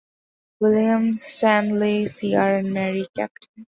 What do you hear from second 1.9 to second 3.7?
Cr) and "Mary" (Capt.